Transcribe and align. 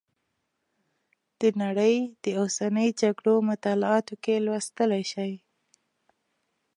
د 1.39 1.41
نړۍ 1.61 1.95
د 2.23 2.25
اوسنیو 2.41 2.97
جګړو 3.01 3.33
مطالعاتو 3.49 4.13
کې 4.23 4.35
لوستلی 4.45 5.03
شئ. 5.11 5.33